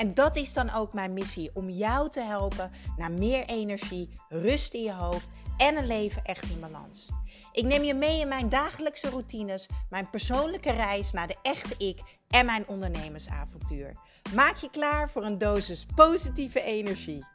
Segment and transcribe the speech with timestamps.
[0.00, 4.74] En dat is dan ook mijn missie: om jou te helpen naar meer energie, rust
[4.74, 7.08] in je hoofd en een leven echt in balans.
[7.52, 12.02] Ik neem je mee in mijn dagelijkse routines, mijn persoonlijke reis naar de echte ik
[12.28, 13.96] en mijn ondernemersavontuur.
[14.34, 17.26] Maak je klaar voor een dosis positieve energie.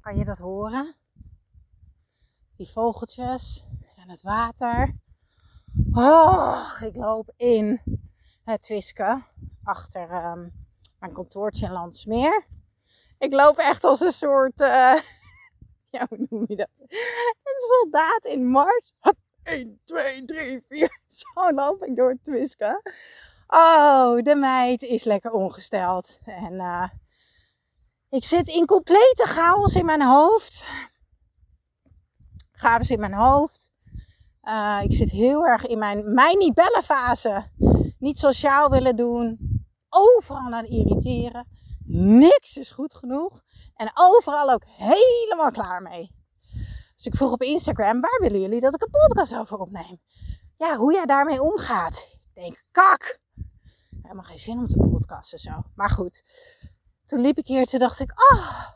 [0.00, 0.94] Kan je dat horen?
[2.56, 3.66] Die vogeltjes
[3.96, 4.96] en het water.
[5.92, 7.80] Oh, ik loop in
[8.44, 9.22] het Twiske
[9.64, 10.52] achter um,
[10.98, 12.46] mijn kantoortje in Landsmeer.
[13.18, 14.66] Ik loop echt als een soort, uh,
[15.94, 16.80] ja, hoe noem je dat?
[17.42, 18.92] Een soldaat in Mars.
[19.42, 21.00] 1, 2, 3, 4.
[21.06, 22.80] Zo loop ik door het.
[23.46, 26.18] Oh, de meid is lekker ongesteld.
[26.24, 26.88] En uh,
[28.08, 30.66] ik zit in complete chaos in mijn hoofd.
[32.52, 33.70] Chaos in mijn hoofd.
[34.42, 37.50] Uh, ik zit heel erg in mijn mij niet bellen fase.
[38.02, 39.38] Niet sociaal willen doen.
[39.88, 41.46] Overal aan irriteren.
[41.86, 43.40] Niks is goed genoeg.
[43.74, 46.14] En overal ook helemaal klaar mee.
[46.94, 50.00] Dus ik vroeg op Instagram, waar willen jullie dat ik een podcast over opneem?
[50.56, 52.18] Ja, hoe jij daarmee omgaat.
[52.34, 53.20] Ik denk, kak.
[54.02, 55.62] Helemaal geen zin om te podcasten zo.
[55.74, 56.24] Maar goed.
[57.06, 58.68] Toen liep ik hier, toen dacht ik, ah,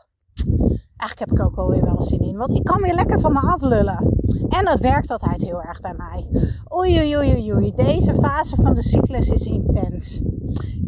[0.97, 2.37] eigenlijk heb ik ook alweer wel zin in.
[2.37, 4.16] Want ik kan weer lekker van me aflullen.
[4.49, 6.27] En dat werkt altijd heel erg bij mij.
[6.73, 7.73] Oei, oei, oei, oei.
[7.75, 10.21] Deze fase van de cyclus is intens.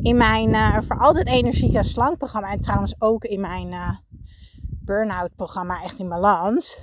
[0.02, 2.52] In mijn uh, voor altijd energiek en slank programma.
[2.52, 3.90] En trouwens ook in mijn uh,
[4.62, 6.80] burn-out programma Echt in Balans.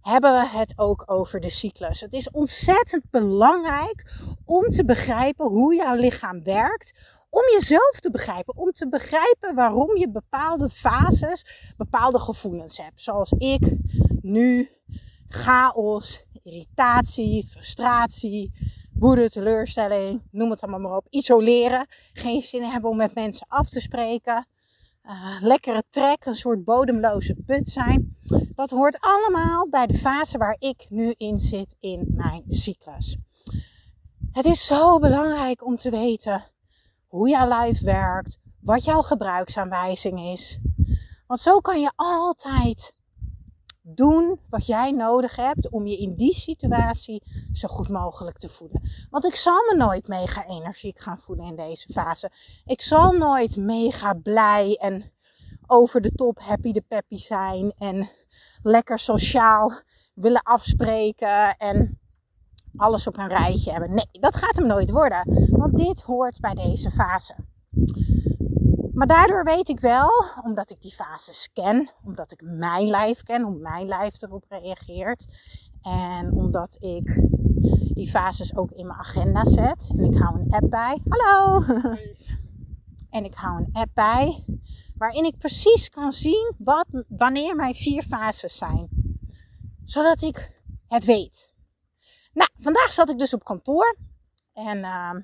[0.00, 2.00] Hebben we het ook over de cyclus.
[2.00, 8.56] Het is ontzettend belangrijk om te begrijpen hoe jouw lichaam werkt om jezelf te begrijpen.
[8.56, 13.00] Om te begrijpen waarom je bepaalde fases, bepaalde gevoelens hebt.
[13.00, 13.76] Zoals ik
[14.22, 14.70] nu
[15.28, 18.52] chaos, irritatie, frustratie,
[18.92, 21.06] woede, teleurstelling, noem het allemaal maar op.
[21.10, 24.46] Isoleren, geen zin hebben om met mensen af te spreken.
[25.04, 28.16] Uh, lekkere trek, een soort bodemloze put zijn.
[28.54, 33.16] Dat hoort allemaal bij de fase waar ik nu in zit in mijn cyclus.
[34.32, 36.44] Het is zo belangrijk om te weten
[37.06, 40.58] hoe jouw lijf werkt, wat jouw gebruiksaanwijzing is.
[41.26, 42.94] Want zo kan je altijd
[43.82, 47.22] doen wat jij nodig hebt om je in die situatie
[47.52, 48.82] zo goed mogelijk te voelen.
[49.10, 52.30] Want ik zal me nooit mega energiek gaan voelen in deze fase.
[52.64, 55.12] Ik zal nooit mega blij en
[55.66, 58.10] over de top happy de peppy zijn en
[58.62, 59.72] lekker sociaal
[60.14, 62.00] willen afspreken en
[62.76, 63.94] alles op een rijtje hebben.
[63.94, 65.48] Nee, dat gaat hem nooit worden.
[65.50, 67.34] Want dit hoort bij deze fase.
[69.02, 70.10] Maar daardoor weet ik wel,
[70.44, 75.26] omdat ik die fases ken, omdat ik mijn lijf ken, hoe mijn lijf erop reageert.
[75.82, 77.20] En omdat ik
[77.94, 79.90] die fases ook in mijn agenda zet.
[79.96, 81.00] En ik hou een app bij.
[81.08, 81.64] Hallo!
[83.16, 84.44] en ik hou een app bij
[84.96, 88.88] waarin ik precies kan zien wat, wanneer mijn vier fases zijn.
[89.84, 91.52] Zodat ik het weet.
[92.32, 93.96] Nou, vandaag zat ik dus op kantoor.
[94.52, 95.14] En uh,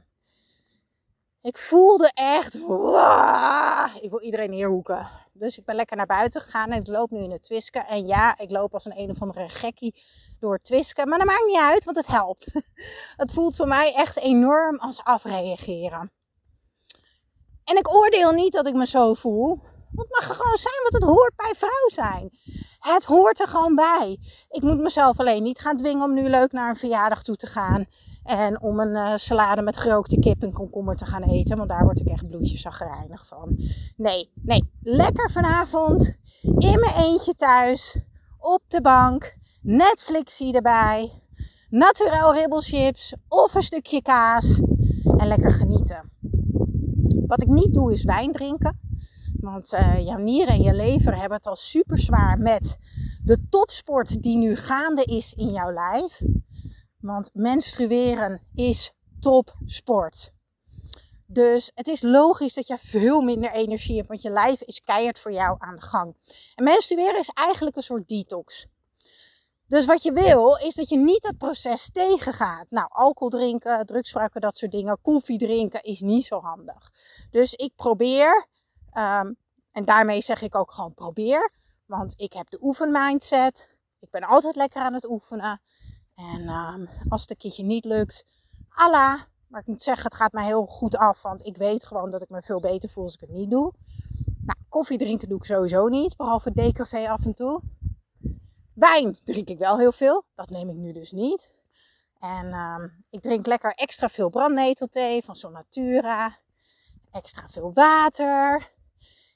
[1.48, 2.54] ik voelde echt,
[4.02, 5.10] ik wil iedereen neerhoeken.
[5.32, 7.86] Dus ik ben lekker naar buiten gegaan en ik loop nu in het twisken.
[7.86, 10.02] En ja, ik loop als een een of andere gekkie
[10.40, 11.08] door het twisken.
[11.08, 12.46] Maar dat maakt niet uit, want het helpt.
[13.16, 16.12] Het voelt voor mij echt enorm als afreageren.
[17.64, 19.60] En ik oordeel niet dat ik me zo voel.
[19.96, 22.38] Het mag gewoon zijn, want het hoort bij vrouw zijn.
[22.78, 24.18] Het hoort er gewoon bij.
[24.48, 27.46] Ik moet mezelf alleen niet gaan dwingen om nu leuk naar een verjaardag toe te
[27.46, 27.86] gaan.
[28.28, 31.56] En om een uh, salade met gerookte kip en komkommer te gaan eten.
[31.56, 33.56] Want daar word ik echt bloedjeszagrijnig van.
[33.96, 34.70] Nee, nee.
[34.82, 36.16] Lekker vanavond.
[36.42, 37.98] In mijn eentje thuis.
[38.38, 39.36] Op de bank.
[39.62, 41.22] Netflixie erbij.
[41.70, 43.14] Naturel ribbelchips.
[43.28, 44.60] Of een stukje kaas.
[45.16, 46.10] En lekker genieten.
[47.26, 48.80] Wat ik niet doe is wijn drinken.
[49.40, 52.78] Want uh, jouw nieren en je lever hebben het al super zwaar met
[53.24, 56.22] de topsport die nu gaande is in jouw lijf.
[56.98, 60.32] Want menstrueren is topsport.
[61.26, 65.18] Dus het is logisch dat je veel minder energie hebt, want je lijf is keihard
[65.18, 66.16] voor jou aan de gang.
[66.54, 68.66] En menstrueren is eigenlijk een soort detox.
[69.66, 72.66] Dus wat je wil, is dat je niet dat proces tegengaat.
[72.70, 75.00] Nou, alcohol drinken, drugsgebruiken, dat soort dingen.
[75.02, 76.92] Koffie drinken is niet zo handig.
[77.30, 78.46] Dus ik probeer,
[78.92, 79.36] um,
[79.72, 81.52] en daarmee zeg ik ook gewoon probeer.
[81.86, 83.68] Want ik heb de oefenmindset.
[84.00, 85.60] Ik ben altijd lekker aan het oefenen.
[86.18, 88.24] En ehm, als het een keertje niet lukt,
[88.68, 89.22] Allah.
[89.48, 91.22] Maar ik moet zeggen, het gaat mij heel goed af.
[91.22, 93.72] Want ik weet gewoon dat ik me veel beter voel als ik het niet doe.
[94.40, 96.16] Nou, koffie drinken doe ik sowieso niet.
[96.16, 97.62] Behalve decafé af en toe.
[98.74, 100.24] Wijn drink ik wel heel veel.
[100.34, 101.52] Dat neem ik nu dus niet.
[102.18, 106.36] En ehm, ik drink lekker extra veel brandnetelthee van Sonatura.
[107.10, 108.72] Extra veel water.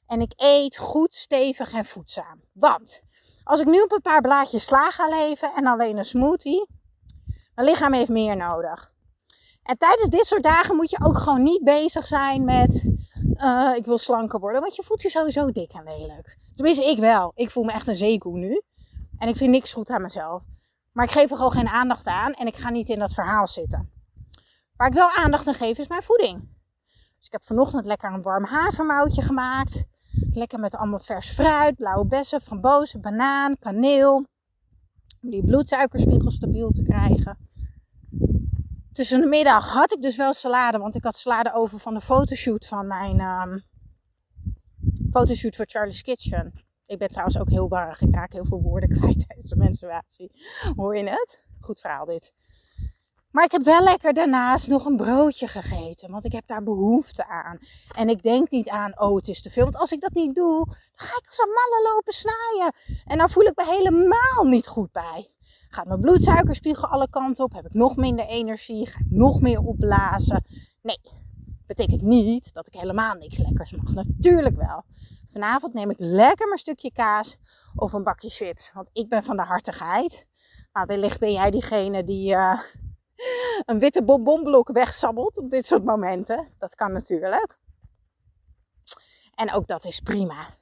[0.06, 2.42] En ik eet goed, stevig en voedzaam.
[2.52, 3.02] Want
[3.44, 6.68] als ik nu op een paar blaadjes sla ga leven en alleen een smoothie,
[7.54, 8.92] mijn lichaam heeft meer nodig.
[9.62, 12.84] En tijdens dit soort dagen moet je ook gewoon niet bezig zijn met
[13.42, 14.60] uh, ik wil slanker worden.
[14.60, 16.38] Want je voelt je sowieso dik en lelijk.
[16.54, 17.32] Tenminste, ik wel.
[17.34, 18.62] Ik voel me echt een zeekoe nu.
[19.18, 20.42] En ik vind niks goed aan mezelf.
[20.92, 23.46] Maar ik geef er gewoon geen aandacht aan en ik ga niet in dat verhaal
[23.46, 23.90] zitten.
[24.76, 26.48] Waar ik wel aandacht aan geef is mijn voeding.
[27.16, 29.84] Dus ik heb vanochtend lekker een warm havermoutje gemaakt.
[30.30, 34.26] Lekker met allemaal vers fruit, blauwe bessen, frambozen, banaan, kaneel.
[35.22, 37.36] Om die bloedsuikerspiegel stabiel te krijgen.
[38.92, 42.00] Tussen de middag had ik dus wel salade, want ik had salade over van de
[42.00, 43.62] fotoshoot van mijn um,
[45.10, 46.52] fotoshoot voor Charlie's Kitchen.
[46.86, 48.00] Ik ben trouwens ook heel warrig.
[48.00, 50.30] Ik raak heel veel woorden kwijt tijdens de menstruatie.
[50.76, 51.42] Hoor je het?
[51.60, 52.32] Goed verhaal dit.
[53.32, 56.10] Maar ik heb wel lekker daarnaast nog een broodje gegeten.
[56.10, 57.58] Want ik heb daar behoefte aan.
[57.96, 59.62] En ik denk niet aan, oh het is te veel.
[59.62, 62.72] Want als ik dat niet doe, dan ga ik als een malle lopen snijden.
[63.04, 65.30] En dan voel ik me helemaal niet goed bij.
[65.68, 67.52] Gaat mijn bloedsuikerspiegel alle kanten op?
[67.52, 68.86] Heb ik nog minder energie?
[68.86, 70.44] Ga ik nog meer opblazen?
[70.82, 71.00] Nee,
[71.66, 73.94] betekent niet dat ik helemaal niks lekkers mag.
[73.94, 74.84] Natuurlijk wel.
[75.32, 77.38] Vanavond neem ik lekker mijn stukje kaas
[77.74, 78.72] of een bakje chips.
[78.72, 80.26] Want ik ben van de hartigheid.
[80.72, 82.60] Maar wellicht ben jij diegene die uh,
[83.64, 86.48] een witte bonbonblok wegsabbelt op dit soort momenten.
[86.58, 87.58] Dat kan natuurlijk.
[89.34, 90.54] En ook dat is prima.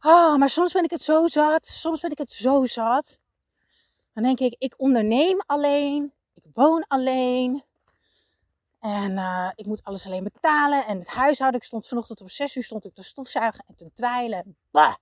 [0.00, 1.66] Oh, maar soms ben ik het zo zat.
[1.66, 3.18] Soms ben ik het zo zat.
[4.14, 6.12] Dan denk ik, ik onderneem alleen.
[6.34, 7.64] Ik woon alleen.
[8.80, 10.86] En uh, ik moet alles alleen betalen.
[10.86, 11.60] En het huishouden.
[11.60, 14.56] Ik stond vanochtend om 6 uur stond ik te stofzuigen en te dweilen.
[14.70, 14.94] Bah,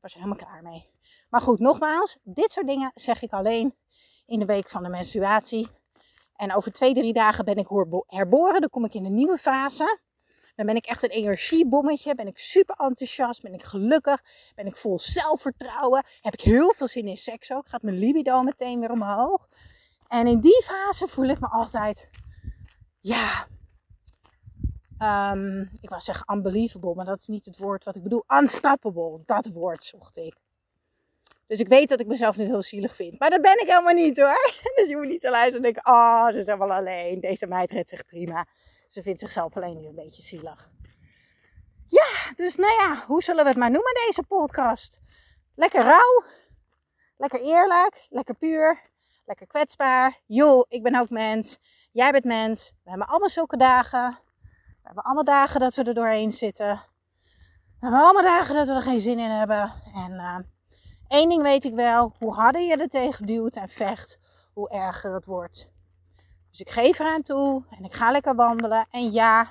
[0.00, 0.90] was helemaal klaar mee.
[1.28, 3.74] Maar goed, nogmaals, dit soort dingen zeg ik alleen
[4.30, 5.68] in de week van de menstruatie.
[6.36, 7.68] En over twee, drie dagen ben ik
[8.06, 8.60] herboren.
[8.60, 9.98] Dan kom ik in een nieuwe fase.
[10.56, 12.14] Dan ben ik echt een energiebommetje.
[12.14, 13.42] Ben ik super enthousiast.
[13.42, 14.22] Ben ik gelukkig.
[14.54, 16.04] Ben ik vol zelfvertrouwen.
[16.20, 17.68] Heb ik heel veel zin in seks ook.
[17.68, 19.48] Gaat mijn libido meteen weer omhoog.
[20.08, 22.10] En in die fase voel ik me altijd
[23.00, 23.46] ja,
[24.98, 28.24] um, ik wou zeggen unbelievable, maar dat is niet het woord wat ik bedoel.
[28.28, 30.36] Unstoppable, dat woord zocht ik.
[31.50, 33.18] Dus ik weet dat ik mezelf nu heel zielig vind.
[33.18, 34.52] Maar dat ben ik helemaal niet hoor.
[34.76, 37.20] Dus je moet niet te luisteren en denken, oh, ze is helemaal alleen.
[37.20, 38.46] Deze meid redt zich prima.
[38.86, 40.70] Ze vindt zichzelf alleen nu een beetje zielig.
[41.86, 45.00] Ja, dus nou ja, hoe zullen we het maar noemen deze podcast?
[45.54, 46.24] Lekker rauw.
[47.16, 48.06] Lekker eerlijk.
[48.08, 48.80] Lekker puur.
[49.24, 50.20] Lekker kwetsbaar.
[50.26, 51.58] Joh, ik ben ook mens.
[51.92, 52.72] Jij bent mens.
[52.84, 54.18] We hebben allemaal zulke dagen.
[54.42, 56.82] We hebben allemaal dagen dat we er doorheen zitten.
[57.80, 59.72] We hebben allemaal dagen dat we er geen zin in hebben.
[59.94, 60.38] En uh,
[61.10, 62.12] één ding weet ik wel.
[62.18, 64.18] Hoe harder je er tegen duwt en vecht,
[64.52, 65.70] hoe erger het wordt.
[66.50, 67.64] Dus ik geef eraan toe.
[67.78, 68.86] En ik ga lekker wandelen.
[68.90, 69.50] En ja,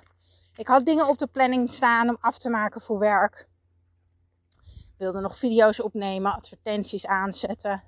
[0.56, 3.48] ik had dingen op de planning staan om af te maken voor werk.
[4.66, 7.84] Ik wilde nog video's opnemen, advertenties aanzetten.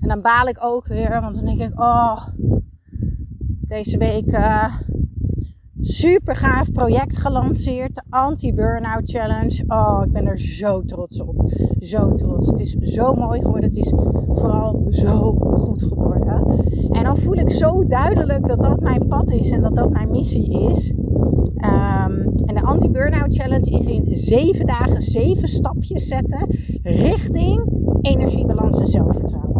[0.00, 2.26] En dan baal ik ook weer, want dan denk ik, oh,
[3.68, 4.80] deze week uh,
[5.82, 7.94] super gaaf project gelanceerd.
[7.94, 9.64] De Anti-Burnout Challenge.
[9.66, 11.52] Oh, ik ben er zo trots op.
[11.80, 12.46] Zo trots.
[12.46, 13.68] Het is zo mooi geworden.
[13.68, 13.92] Het is
[14.28, 16.64] vooral zo goed geworden.
[16.90, 20.10] En dan voel ik zo duidelijk dat dat mijn pad is en dat dat mijn
[20.10, 20.90] missie is.
[20.90, 26.46] Um, en de Anti-Burnout Challenge is in zeven dagen zeven stapjes zetten
[26.82, 27.64] richting
[28.00, 29.50] energiebalans en zelfvertrouwen.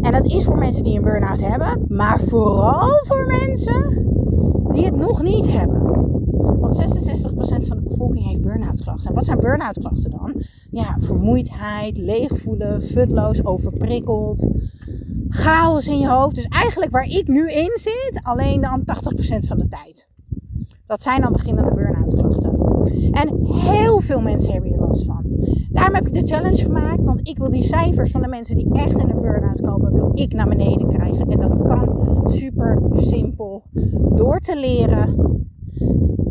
[0.00, 4.04] En dat is voor mensen die een burn-out hebben, maar vooral voor mensen
[4.74, 5.82] die het nog niet hebben.
[6.60, 9.08] Want 66% van de bevolking heeft burn-out klachten.
[9.08, 10.42] En wat zijn burn-out klachten dan?
[10.70, 14.48] Ja, vermoeidheid, leegvoelen, futloos, overprikkeld,
[15.28, 16.34] chaos in je hoofd.
[16.34, 20.08] Dus eigenlijk waar ik nu in zit, alleen dan 80% van de tijd.
[20.86, 22.52] Dat zijn dan beginnende burn-out klachten.
[23.10, 25.24] En heel veel mensen hebben hier last van.
[25.74, 28.72] Daarom heb ik de challenge gemaakt, want ik wil die cijfers van de mensen die
[28.72, 31.28] echt in een burn-out komen, wil ik naar beneden krijgen.
[31.28, 33.62] En dat kan super simpel
[34.14, 35.32] door te leren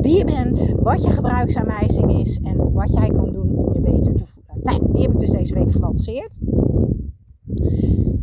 [0.02, 4.16] wie je bent, wat je gebruiksaanwijzing is en wat jij kan doen om je beter
[4.16, 4.64] te voelen.
[4.64, 6.38] Nou, die heb ik dus deze week gelanceerd.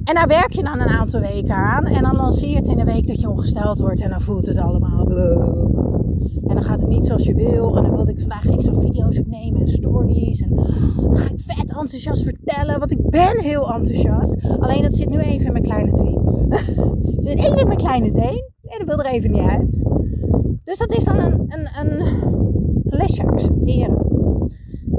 [0.05, 1.85] En daar werk je dan een aantal weken aan.
[1.85, 4.01] En dan lanceer je het in de week dat je ongesteld wordt.
[4.01, 5.07] En dan voelt het allemaal.
[6.47, 7.77] En dan gaat het niet zoals je wil.
[7.77, 10.41] En dan wilde ik vandaag extra video's opnemen en stories.
[10.41, 10.49] En
[10.97, 12.79] dan ga ik vet enthousiast vertellen.
[12.79, 14.37] Want ik ben heel enthousiast.
[14.59, 15.93] Alleen dat zit nu even in mijn kleine
[17.77, 18.45] kleine Deen.
[18.63, 19.83] En dat wil er even niet uit.
[20.65, 24.07] Dus dat is dan een, een, een lesje accepteren.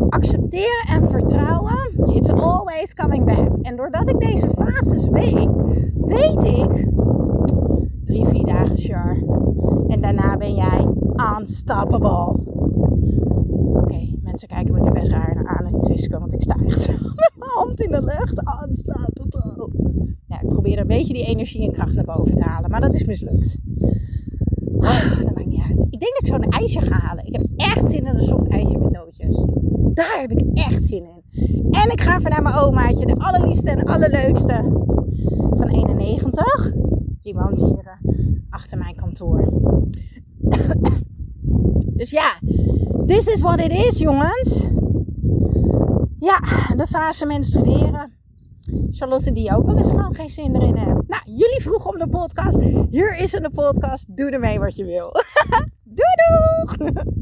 [0.09, 1.79] Accepteren en vertrouwen.
[2.13, 3.49] It's always coming back.
[3.61, 5.63] En doordat ik deze fases weet,
[6.05, 6.87] weet ik
[8.03, 9.25] drie, vier dagen sure.
[9.87, 10.87] En daarna ben jij
[11.39, 12.39] unstoppable.
[13.81, 16.87] Oké, mensen kijken me nu best raar aan en twisken, want ik sta echt
[17.23, 18.41] met mijn hand in de lucht.
[18.65, 19.69] Unstoppable.
[20.25, 22.95] Ja, ik probeer een beetje die energie en kracht naar boven te halen, maar dat
[22.95, 23.57] is mislukt.
[24.79, 25.87] Ah, dat maakt niet uit.
[25.89, 27.25] Ik denk dat ik zo'n ijsje ga halen.
[27.25, 29.43] Ik heb echt zin in een soft ijsje met nootjes.
[29.93, 31.21] Daar heb ik echt zin in.
[31.71, 34.63] En ik ga even naar mijn omaatje, de allerliefste en allerleukste
[35.57, 36.73] van 91.
[37.21, 38.11] Die woont hier eh,
[38.49, 39.60] achter mijn kantoor.
[42.01, 42.39] Dus ja,
[43.05, 44.67] this is what it is, jongens.
[46.19, 46.39] Ja,
[46.75, 48.13] de fase menstrueren.
[48.91, 51.03] Charlotte die ook wel eens gewoon geen zin erin hebben.
[51.07, 52.59] Nou, jullie vroegen om de podcast.
[52.89, 54.17] Hier is een podcast.
[54.17, 55.11] Doe ermee wat je wil.
[55.97, 56.93] doei!